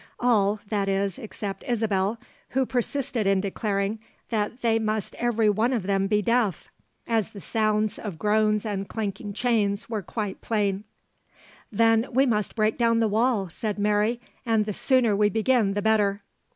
All, 0.19 0.59
that 0.69 0.89
is 0.89 1.19
except 1.19 1.63
Isabelle, 1.67 2.19
who 2.49 2.65
persisted 2.65 3.27
in 3.27 3.39
declaring 3.39 3.99
that 4.29 4.61
they 4.63 4.79
must 4.79 5.13
every 5.19 5.47
one 5.47 5.73
of 5.73 5.83
them 5.83 6.07
be 6.07 6.23
deaf, 6.23 6.71
as 7.05 7.29
the 7.29 7.39
sounds 7.39 7.99
of 7.99 8.17
groans 8.17 8.65
and 8.65 8.89
clanking 8.89 9.31
chains 9.31 9.91
were 9.91 10.01
quite 10.01 10.41
plain. 10.41 10.85
'Then 11.71 12.07
we 12.11 12.25
must 12.25 12.55
break 12.55 12.79
down 12.79 12.97
the 12.97 13.07
wall,' 13.07 13.47
said 13.49 13.77
Mary, 13.77 14.19
'and 14.43 14.65
the 14.65 14.73
sooner 14.73 15.15
we 15.15 15.29
begin 15.29 15.75
the 15.75 15.83
better.' 15.83 16.23